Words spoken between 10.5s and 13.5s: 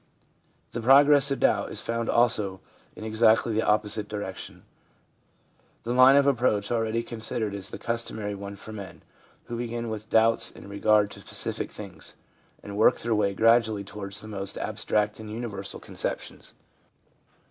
regard to specific things, and work their way